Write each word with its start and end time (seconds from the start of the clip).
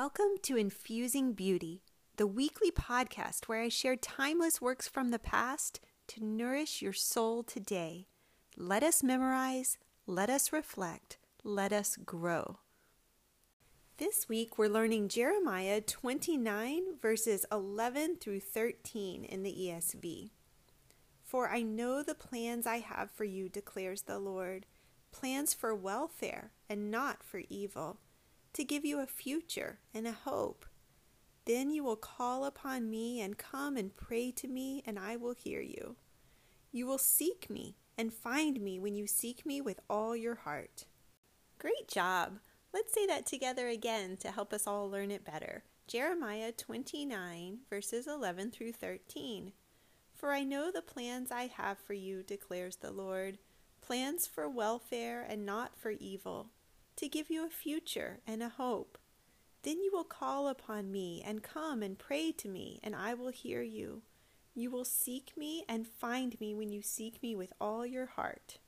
Welcome 0.00 0.36
to 0.42 0.56
Infusing 0.56 1.32
Beauty, 1.32 1.82
the 2.18 2.26
weekly 2.28 2.70
podcast 2.70 3.46
where 3.46 3.60
I 3.60 3.68
share 3.68 3.96
timeless 3.96 4.60
works 4.60 4.86
from 4.86 5.10
the 5.10 5.18
past 5.18 5.80
to 6.06 6.24
nourish 6.24 6.80
your 6.80 6.92
soul 6.92 7.42
today. 7.42 8.06
Let 8.56 8.84
us 8.84 9.02
memorize, 9.02 9.76
let 10.06 10.30
us 10.30 10.52
reflect, 10.52 11.18
let 11.42 11.72
us 11.72 11.96
grow. 11.96 12.60
This 13.96 14.28
week 14.28 14.56
we're 14.56 14.68
learning 14.68 15.08
Jeremiah 15.08 15.80
29, 15.80 16.98
verses 17.02 17.44
11 17.50 18.18
through 18.18 18.38
13 18.38 19.24
in 19.24 19.42
the 19.42 19.50
ESV. 19.52 20.30
For 21.24 21.50
I 21.50 21.62
know 21.62 22.04
the 22.04 22.14
plans 22.14 22.68
I 22.68 22.78
have 22.78 23.10
for 23.10 23.24
you, 23.24 23.48
declares 23.48 24.02
the 24.02 24.20
Lord 24.20 24.66
plans 25.10 25.54
for 25.54 25.74
welfare 25.74 26.52
and 26.70 26.88
not 26.88 27.24
for 27.24 27.42
evil 27.48 27.98
to 28.52 28.64
give 28.64 28.84
you 28.84 29.00
a 29.00 29.06
future 29.06 29.78
and 29.94 30.06
a 30.06 30.12
hope. 30.12 30.66
Then 31.44 31.70
you 31.70 31.82
will 31.82 31.96
call 31.96 32.44
upon 32.44 32.90
me 32.90 33.20
and 33.20 33.38
come 33.38 33.76
and 33.76 33.96
pray 33.96 34.30
to 34.32 34.48
me, 34.48 34.82
and 34.84 34.98
I 34.98 35.16
will 35.16 35.32
hear 35.32 35.60
you. 35.60 35.96
You 36.70 36.86
will 36.86 36.98
seek 36.98 37.48
me 37.48 37.76
and 37.96 38.12
find 38.12 38.60
me 38.60 38.78
when 38.78 38.94
you 38.94 39.06
seek 39.06 39.46
me 39.46 39.60
with 39.60 39.80
all 39.88 40.14
your 40.14 40.34
heart. 40.34 40.84
Great 41.58 41.88
job! 41.88 42.38
Let's 42.72 42.92
say 42.92 43.06
that 43.06 43.24
together 43.24 43.68
again 43.68 44.18
to 44.18 44.30
help 44.30 44.52
us 44.52 44.66
all 44.66 44.90
learn 44.90 45.10
it 45.10 45.24
better. 45.24 45.64
Jeremiah 45.86 46.52
29, 46.52 47.60
verses 47.70 48.06
11 48.06 48.50
through 48.50 48.72
13. 48.72 49.52
For 50.14 50.32
I 50.32 50.44
know 50.44 50.70
the 50.70 50.82
plans 50.82 51.30
I 51.30 51.46
have 51.56 51.78
for 51.78 51.94
you, 51.94 52.22
declares 52.22 52.76
the 52.76 52.90
Lord 52.90 53.38
plans 53.80 54.26
for 54.26 54.48
welfare 54.50 55.24
and 55.26 55.46
not 55.46 55.78
for 55.78 55.92
evil 55.92 56.50
to 56.98 57.08
give 57.08 57.30
you 57.30 57.46
a 57.46 57.50
future 57.50 58.18
and 58.26 58.42
a 58.42 58.48
hope. 58.48 58.98
Then 59.62 59.80
you 59.80 59.90
will 59.92 60.04
call 60.04 60.48
upon 60.48 60.90
me 60.90 61.22
and 61.24 61.42
come 61.42 61.82
and 61.82 61.98
pray 61.98 62.32
to 62.32 62.48
me, 62.48 62.80
and 62.82 62.94
I 62.94 63.14
will 63.14 63.30
hear 63.30 63.62
you. 63.62 64.02
You 64.54 64.70
will 64.70 64.84
seek 64.84 65.32
me 65.36 65.64
and 65.68 65.86
find 65.86 66.38
me 66.40 66.54
when 66.54 66.72
you 66.72 66.82
seek 66.82 67.22
me 67.22 67.36
with 67.36 67.52
all 67.60 67.86
your 67.86 68.06
heart. 68.06 68.58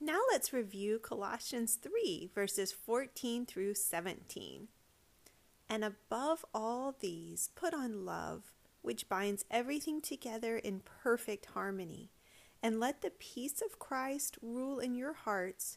Now 0.00 0.20
let's 0.30 0.52
review 0.52 0.98
Colossians 0.98 1.74
3, 1.74 2.30
verses 2.34 2.72
14 2.72 3.44
through 3.44 3.74
17. 3.74 4.68
And 5.68 5.84
above 5.84 6.44
all 6.54 6.94
these, 6.98 7.50
put 7.54 7.74
on 7.74 8.06
love, 8.06 8.52
which 8.80 9.08
binds 9.08 9.44
everything 9.50 10.00
together 10.00 10.56
in 10.56 10.80
perfect 11.02 11.46
harmony. 11.46 12.10
And 12.62 12.80
let 12.80 13.02
the 13.02 13.10
peace 13.10 13.60
of 13.60 13.78
Christ 13.78 14.38
rule 14.40 14.78
in 14.78 14.94
your 14.94 15.12
hearts 15.12 15.76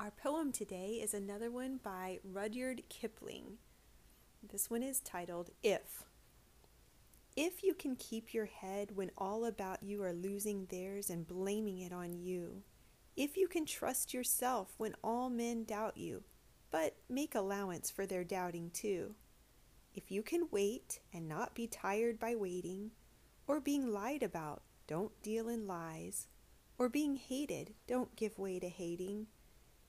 Our 0.00 0.12
poem 0.12 0.52
today 0.52 1.00
is 1.02 1.12
another 1.12 1.50
one 1.50 1.80
by 1.82 2.20
Rudyard 2.22 2.84
Kipling. 2.88 3.58
This 4.48 4.70
one 4.70 4.84
is 4.84 5.00
titled 5.00 5.50
If. 5.60 6.04
If 7.34 7.64
you 7.64 7.74
can 7.74 7.96
keep 7.96 8.32
your 8.32 8.46
head 8.46 8.92
when 8.94 9.10
all 9.18 9.44
about 9.44 9.82
you 9.82 10.00
are 10.04 10.12
losing 10.12 10.66
theirs 10.66 11.10
and 11.10 11.26
blaming 11.26 11.80
it 11.80 11.92
on 11.92 12.14
you, 12.14 12.62
if 13.16 13.36
you 13.36 13.48
can 13.48 13.66
trust 13.66 14.14
yourself 14.14 14.72
when 14.76 14.94
all 15.02 15.30
men 15.30 15.64
doubt 15.64 15.96
you, 15.96 16.22
but 16.70 16.94
make 17.08 17.34
allowance 17.34 17.90
for 17.90 18.06
their 18.06 18.22
doubting 18.22 18.70
too, 18.70 19.16
if 19.92 20.12
you 20.12 20.22
can 20.22 20.46
wait 20.52 21.00
and 21.12 21.28
not 21.28 21.56
be 21.56 21.66
tired 21.66 22.20
by 22.20 22.36
waiting, 22.36 22.92
or 23.48 23.60
being 23.60 23.92
lied 23.92 24.22
about, 24.22 24.62
don't 24.86 25.20
deal 25.24 25.48
in 25.48 25.66
lies, 25.66 26.28
or 26.78 26.88
being 26.88 27.16
hated, 27.16 27.74
don't 27.88 28.14
give 28.14 28.38
way 28.38 28.60
to 28.60 28.68
hating 28.68 29.26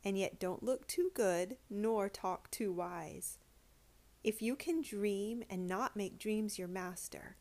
and 0.04 0.18
yet 0.18 0.40
don't 0.40 0.64
look 0.64 0.88
too 0.88 1.12
good 1.14 1.58
nor 1.70 2.10
talk 2.10 2.50
too 2.52 2.72
wise. 2.72 3.38
If 4.24 4.42
you 4.42 4.56
can 4.56 4.82
dream 4.82 5.44
and 5.50 5.68
not 5.68 5.96
make 5.96 6.20
dreams 6.20 6.60
your 6.60 6.68
master, 6.68 7.38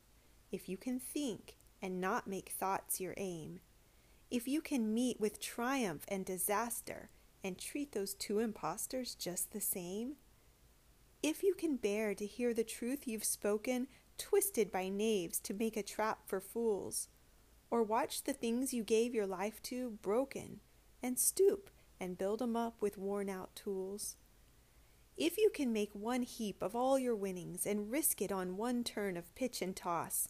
if 0.51 0.69
you 0.69 0.77
can 0.77 0.99
think 0.99 1.57
and 1.83 2.01
not 2.01 2.27
make 2.27 2.51
thoughts 2.51 3.01
your 3.01 3.15
aim, 3.17 3.61
if 4.31 4.47
you 4.47 4.61
can 4.61 4.93
meet 4.93 5.21
with 5.21 5.41
triumph 5.41 6.05
and 6.09 6.25
disaster 6.25 7.11
and 7.43 7.59
treat 7.59 7.93
those 7.93 8.15
two 8.15 8.39
impostors 8.41 9.15
just 9.15 9.53
the 9.53 9.61
same, 9.61 10.17
if 11.23 11.43
you 11.43 11.55
can 11.55 11.77
bear 11.77 12.15
to 12.15 12.27
hear 12.27 12.55
the 12.55 12.65
truth 12.65 13.09
you've 13.09 13.25
spoken 13.25 13.89
twisted 14.19 14.71
by 14.71 14.89
knaves 14.89 15.41
to 15.41 15.55
make 15.55 15.77
a 15.77 15.83
trap 15.83 16.21
for 16.27 16.41
fools, 16.41 17.09
or 17.71 17.83
watch 17.83 18.25
the 18.25 18.33
things 18.33 18.75
you 18.75 18.83
gave 18.83 19.15
your 19.15 19.27
life 19.27 19.63
to 19.63 19.99
broken, 20.03 20.61
and 21.03 21.19
stoop 21.19 21.71
and 22.01 22.19
build 22.19 22.43
'em 22.43 22.57
up 22.57 22.81
with 22.81 22.99
worn 22.99 23.29
out 23.29 23.55
tools. 23.55 24.17
If 25.17 25.37
you 25.37 25.51
can 25.51 25.73
make 25.73 25.95
one 25.95 26.23
heap 26.23 26.63
of 26.63 26.77
all 26.77 26.99
your 26.99 27.17
winnings 27.17 27.67
and 27.67 27.91
risk 27.91 28.23
it 28.23 28.31
on 28.31 28.57
one 28.57 28.85
turn 28.85 29.17
of 29.17 29.35
pitch 29.35 29.61
and 29.61 29.75
toss, 29.75 30.29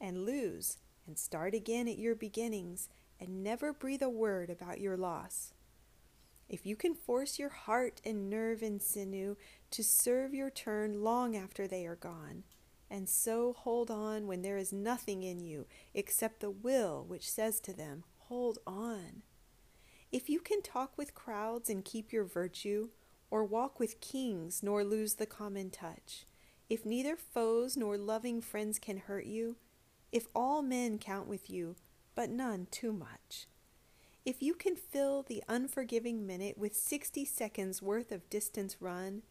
and 0.00 0.24
lose 0.24 0.78
and 1.06 1.18
start 1.18 1.54
again 1.54 1.88
at 1.88 1.98
your 1.98 2.14
beginnings 2.14 2.88
and 3.20 3.42
never 3.42 3.72
breathe 3.72 4.02
a 4.02 4.08
word 4.08 4.50
about 4.50 4.80
your 4.80 4.96
loss. 4.96 5.52
If 6.48 6.66
you 6.66 6.76
can 6.76 6.94
force 6.94 7.38
your 7.38 7.48
heart 7.48 8.00
and 8.04 8.28
nerve 8.28 8.62
and 8.62 8.82
sinew 8.82 9.36
to 9.70 9.82
serve 9.82 10.34
your 10.34 10.50
turn 10.50 11.02
long 11.02 11.36
after 11.36 11.66
they 11.66 11.86
are 11.86 11.96
gone, 11.96 12.44
and 12.90 13.08
so 13.08 13.52
hold 13.52 13.90
on 13.90 14.26
when 14.26 14.42
there 14.42 14.58
is 14.58 14.72
nothing 14.72 15.22
in 15.22 15.40
you 15.40 15.66
except 15.94 16.40
the 16.40 16.50
will 16.50 17.04
which 17.06 17.30
says 17.30 17.60
to 17.60 17.72
them, 17.72 18.04
Hold 18.28 18.58
on. 18.66 19.22
If 20.14 20.30
you 20.30 20.38
can 20.38 20.62
talk 20.62 20.96
with 20.96 21.12
crowds 21.12 21.68
and 21.68 21.84
keep 21.84 22.12
your 22.12 22.22
virtue, 22.22 22.90
or 23.32 23.44
walk 23.44 23.80
with 23.80 24.00
kings 24.00 24.62
nor 24.62 24.84
lose 24.84 25.14
the 25.14 25.26
common 25.26 25.70
touch, 25.70 26.24
if 26.70 26.86
neither 26.86 27.16
foes 27.16 27.76
nor 27.76 27.98
loving 27.98 28.40
friends 28.40 28.78
can 28.78 28.98
hurt 28.98 29.26
you, 29.26 29.56
if 30.12 30.28
all 30.32 30.62
men 30.62 31.00
count 31.00 31.26
with 31.26 31.50
you, 31.50 31.74
but 32.14 32.30
none 32.30 32.68
too 32.70 32.92
much, 32.92 33.48
if 34.24 34.40
you 34.40 34.54
can 34.54 34.76
fill 34.76 35.24
the 35.24 35.42
unforgiving 35.48 36.24
minute 36.24 36.56
with 36.56 36.76
sixty 36.76 37.24
seconds 37.24 37.82
worth 37.82 38.12
of 38.12 38.30
distance 38.30 38.76
run, 38.78 39.22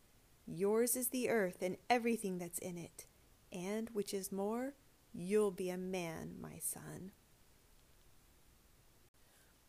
yours 0.45 0.97
is 0.97 1.07
the 1.07 1.29
earth 1.29 1.61
and 1.61 1.77
everything 1.89 2.39
that's 2.39 2.59
in 2.59 2.77
it, 2.77 3.05
and, 3.53 3.89
which 3.93 4.13
is 4.13 4.33
more, 4.33 4.73
you'll 5.13 5.49
be 5.49 5.69
a 5.69 5.77
man, 5.77 6.35
my 6.41 6.59
son. 6.59 7.13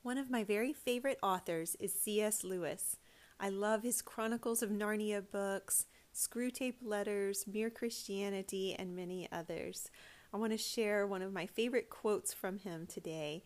One 0.05 0.19
of 0.19 0.29
my 0.29 0.45
very 0.45 0.75
favorite 0.75 1.19
authors 1.23 1.79
is 1.81 1.95
C.S. 1.95 2.45
Lewis. 2.45 2.99
I 3.41 3.49
love 3.49 3.83
his 3.83 4.03
Chronicles 4.03 4.63
of 4.63 4.69
Narnia 4.69 5.25
books, 5.33 5.87
Screwtape 6.15 6.83
Letters, 6.83 7.47
Mere 7.51 7.71
Christianity, 7.71 8.77
and 8.79 8.95
many 8.95 9.27
others. 9.33 9.91
I 10.31 10.37
want 10.37 10.53
to 10.53 10.59
share 10.59 11.07
one 11.07 11.23
of 11.23 11.33
my 11.33 11.47
favorite 11.47 11.89
quotes 11.89 12.35
from 12.35 12.59
him 12.59 12.87
today. 12.87 13.45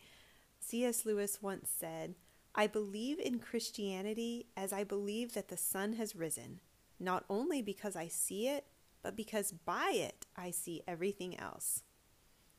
C.S. 0.59 1.07
Lewis 1.07 1.39
once 1.41 1.71
said, 1.71 2.17
I 2.57 2.67
believe 2.67 3.21
in 3.21 3.39
Christianity 3.39 4.47
as 4.57 4.73
I 4.73 4.83
believe 4.83 5.35
that 5.35 5.51
the 5.51 5.57
sun 5.57 5.93
has 5.93 6.17
risen, 6.17 6.59
not 6.99 7.25
only 7.31 7.63
because 7.63 7.95
I 7.95 8.09
see 8.09 8.49
it, 8.49 8.65
but 9.01 9.15
because 9.15 9.53
by 9.53 9.93
it 9.95 10.27
I 10.37 10.51
see 10.51 10.83
everything 10.89 11.39
else. 11.39 11.85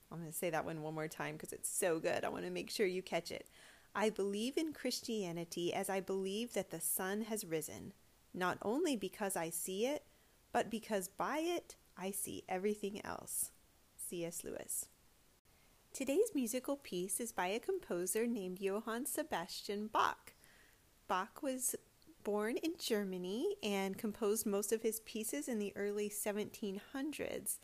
I'm 0.10 0.20
going 0.20 0.32
to 0.32 0.38
say 0.38 0.50
that 0.52 0.64
one 0.64 0.82
one 0.82 0.96
more 0.96 1.10
time 1.10 1.36
because 1.36 1.52
it's 1.52 1.70
so 1.70 2.00
good. 2.00 2.24
I 2.24 2.30
want 2.30 2.46
to 2.46 2.50
make 2.50 2.70
sure 2.70 2.88
you 2.88 3.04
catch 3.04 3.30
it. 3.30 3.50
I 4.00 4.10
believe 4.10 4.56
in 4.56 4.72
Christianity 4.72 5.74
as 5.74 5.90
I 5.90 6.00
believe 6.00 6.54
that 6.54 6.72
the 6.72 6.80
sun 6.80 7.24
has 7.24 7.44
risen, 7.44 7.92
not 8.34 8.58
only 8.62 8.96
because 8.96 9.36
I 9.36 9.50
see 9.50 9.86
it, 9.86 10.06
but 10.54 10.70
because 10.70 11.10
by 11.10 11.40
it 11.40 11.76
I 11.98 12.12
see 12.12 12.46
everything 12.48 13.06
else. 13.06 13.52
C.S. 13.98 14.46
Lewis. 14.46 14.86
Today's 15.92 16.32
musical 16.34 16.78
piece 16.78 17.20
is 17.20 17.34
by 17.34 17.48
a 17.48 17.60
composer 17.60 18.26
named 18.26 18.62
Johann 18.62 19.06
Sebastian 19.06 19.88
Bach. 19.88 20.32
Bach 21.10 21.44
was 21.44 21.76
born 22.24 22.56
in 22.56 22.76
Germany 22.80 23.58
and 23.62 23.98
composed 23.98 24.46
most 24.46 24.72
of 24.72 24.82
his 24.82 25.02
pieces 25.02 25.50
in 25.50 25.60
the 25.60 25.74
early 25.76 26.10
1700s. 26.10 27.58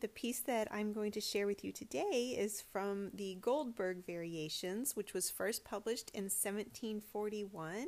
The 0.00 0.08
piece 0.08 0.40
that 0.40 0.68
I'm 0.70 0.92
going 0.92 1.12
to 1.12 1.20
share 1.20 1.46
with 1.46 1.64
you 1.64 1.72
today 1.72 2.36
is 2.36 2.60
from 2.60 3.10
the 3.14 3.36
Goldberg 3.40 4.04
Variations, 4.04 4.94
which 4.94 5.14
was 5.14 5.30
first 5.30 5.64
published 5.64 6.10
in 6.12 6.24
1741. 6.24 7.86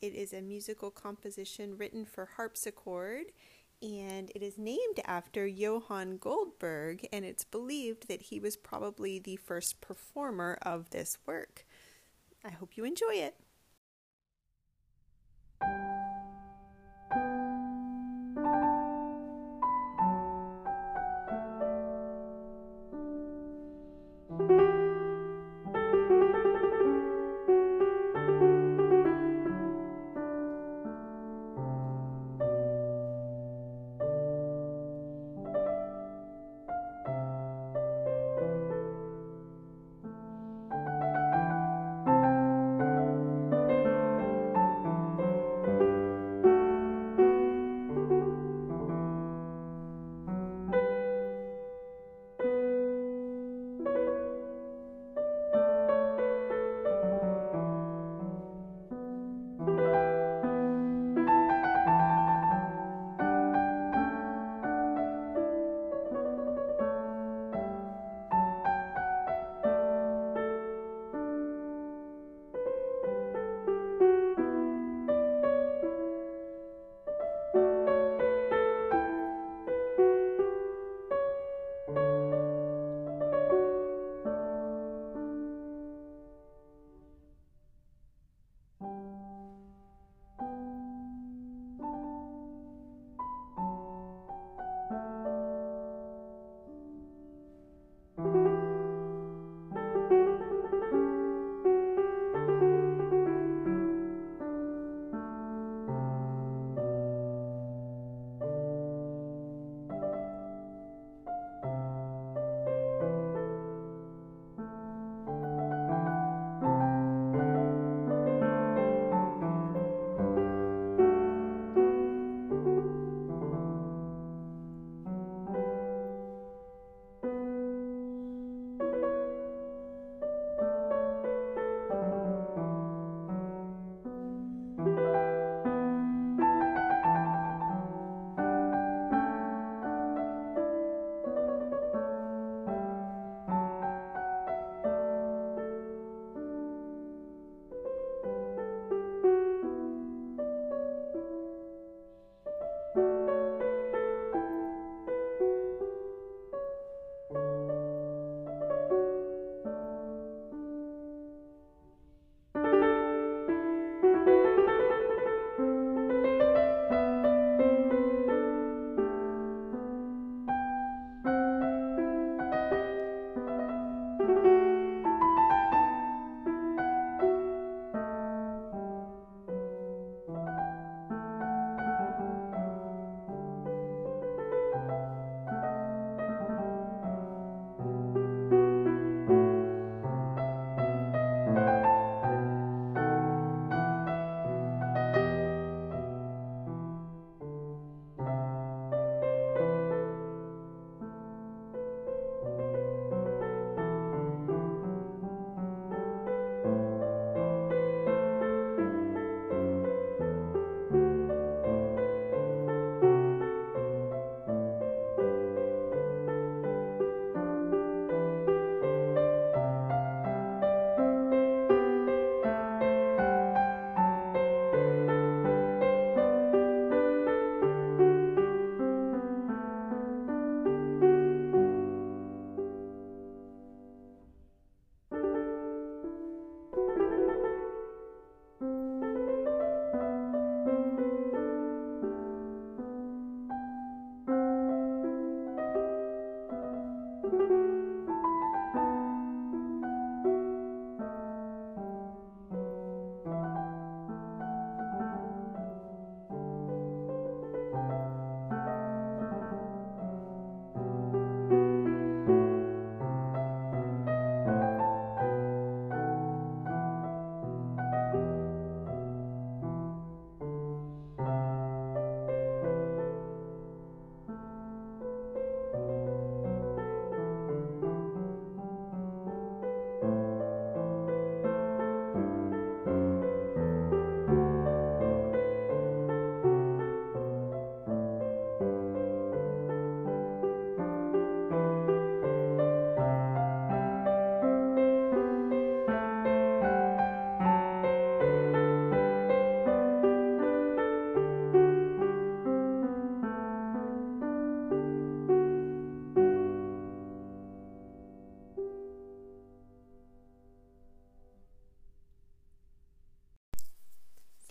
It 0.00 0.14
is 0.14 0.32
a 0.32 0.40
musical 0.40 0.90
composition 0.90 1.76
written 1.76 2.04
for 2.04 2.30
harpsichord 2.36 3.26
and 3.82 4.30
it 4.34 4.42
is 4.42 4.56
named 4.56 5.00
after 5.04 5.44
Johann 5.46 6.16
Goldberg, 6.16 7.06
and 7.12 7.24
it's 7.24 7.44
believed 7.44 8.06
that 8.06 8.22
he 8.22 8.38
was 8.38 8.56
probably 8.56 9.18
the 9.18 9.36
first 9.36 9.80
performer 9.80 10.56
of 10.62 10.90
this 10.90 11.18
work. 11.26 11.66
I 12.44 12.50
hope 12.50 12.76
you 12.76 12.84
enjoy 12.84 13.14
it. 13.14 13.34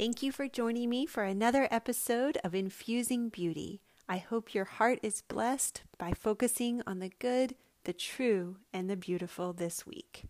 Thank 0.01 0.24
you 0.24 0.31
for 0.31 0.48
joining 0.48 0.89
me 0.89 1.05
for 1.05 1.22
another 1.22 1.67
episode 1.70 2.39
of 2.43 2.55
Infusing 2.55 3.29
Beauty. 3.29 3.84
I 4.10 4.17
hope 4.17 4.55
your 4.55 4.65
heart 4.65 4.98
is 5.03 5.22
blessed 5.22 5.84
by 6.00 6.13
focusing 6.13 6.81
on 6.88 6.98
the 6.98 7.12
good, 7.20 7.53
the 7.84 7.93
true, 7.93 8.58
and 8.74 8.89
the 8.89 8.96
beautiful 8.96 9.53
this 9.53 9.86
week. 9.86 10.24